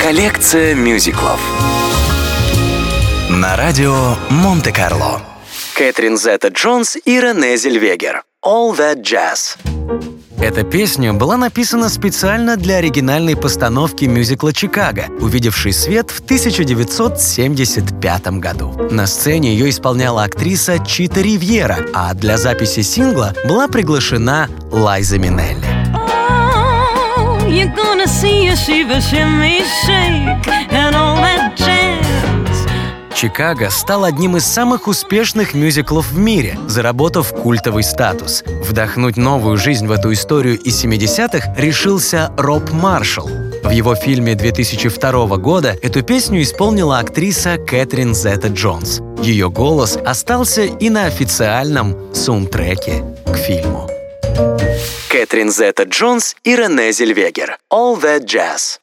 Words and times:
Коллекция 0.00 0.74
мюзиклов 0.74 1.40
на 3.30 3.56
радио 3.56 4.16
Монте-Карло. 4.30 5.20
Кэтрин 5.74 6.16
Зетта 6.16 6.48
Джонс 6.48 6.96
и 7.04 7.20
Рене 7.20 7.56
Зельвегер. 7.56 8.22
All 8.44 8.76
That 8.76 9.02
Jazz. 9.02 9.56
Эта 10.40 10.62
песня 10.62 11.12
была 11.12 11.36
написана 11.36 11.88
специально 11.88 12.56
для 12.56 12.76
оригинальной 12.76 13.36
постановки 13.36 14.04
мюзикла 14.04 14.52
«Чикаго», 14.52 15.06
увидевшей 15.20 15.72
свет 15.72 16.10
в 16.10 16.20
1975 16.20 18.26
году. 18.38 18.72
На 18.90 19.06
сцене 19.06 19.54
ее 19.54 19.70
исполняла 19.70 20.24
актриса 20.24 20.78
Чита 20.78 21.20
Ривьера, 21.20 21.78
а 21.94 22.14
для 22.14 22.36
записи 22.36 22.82
сингла 22.82 23.34
была 23.48 23.66
приглашена 23.66 24.48
Лайза 24.70 25.18
Минелли. 25.18 25.75
Чикаго 33.14 33.68
стал 33.68 34.04
одним 34.04 34.38
из 34.38 34.46
самых 34.46 34.88
успешных 34.88 35.52
мюзиклов 35.52 36.12
в 36.12 36.18
мире, 36.18 36.58
заработав 36.66 37.34
культовый 37.34 37.82
статус. 37.82 38.42
Вдохнуть 38.46 39.18
новую 39.18 39.58
жизнь 39.58 39.86
в 39.86 39.92
эту 39.92 40.14
историю 40.14 40.58
из 40.58 40.82
70-х 40.82 41.54
решился 41.58 42.32
Роб 42.38 42.72
Маршалл. 42.72 43.28
В 43.62 43.68
его 43.68 43.94
фильме 43.94 44.34
2002 44.34 45.36
года 45.36 45.76
эту 45.82 46.02
песню 46.02 46.40
исполнила 46.40 47.00
актриса 47.00 47.58
Кэтрин 47.58 48.14
Зетта 48.14 48.48
Джонс. 48.48 49.02
Ее 49.22 49.50
голос 49.50 49.98
остался 50.06 50.62
и 50.62 50.88
на 50.88 51.04
официальном 51.04 52.14
саундтреке 52.14 53.04
к 53.26 53.36
фильму. 53.36 53.90
Кэтрин 55.08 55.50
Зетта 55.50 55.84
Джонс 55.84 56.34
и 56.42 56.56
Рене 56.56 56.90
Зельвегер. 56.92 57.58
All 57.72 58.00
That 58.00 58.24
Jazz. 58.24 58.80